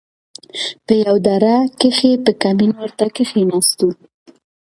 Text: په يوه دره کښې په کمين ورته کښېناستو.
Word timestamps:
په 0.85 0.93
يوه 1.03 1.17
دره 1.27 1.55
کښې 1.79 2.11
په 2.25 2.31
کمين 2.41 2.71
ورته 2.81 3.05
کښېناستو. 3.15 3.87